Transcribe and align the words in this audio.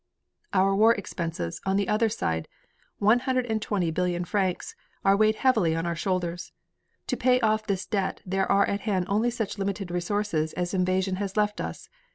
"Our 0.51 0.75
war 0.75 0.95
expenses, 0.95 1.61
on 1.63 1.75
the 1.75 1.87
other 1.87 2.09
side, 2.09 2.47
120,000,000,000 3.03 4.25
francs, 4.25 4.73
are 5.05 5.15
weighing 5.15 5.35
heavily 5.35 5.75
on 5.75 5.85
our 5.85 5.95
shoulders. 5.95 6.53
To 7.05 7.15
payoff 7.15 7.67
this 7.67 7.85
debt 7.85 8.19
there 8.25 8.51
are 8.51 8.65
at 8.65 8.79
hand 8.81 9.05
only 9.07 9.29
such 9.29 9.59
limited 9.59 9.91
resources 9.91 10.53
as 10.53 10.73
invasion 10.73 11.17
has 11.17 11.37
left 11.37 11.61
us. 11.61 11.87